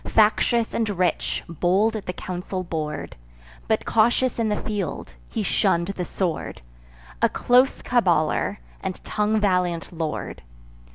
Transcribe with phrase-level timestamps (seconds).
[0.07, 3.15] Factious and rich, bold at the council board,
[3.67, 6.59] But cautious in the field, he shunn'd the sword;
[7.21, 10.41] A close caballer, and tongue valiant lord.